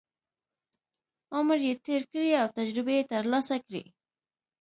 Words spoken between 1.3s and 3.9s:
عمر یې تېر کړی او تجربې یې ترلاسه کړي.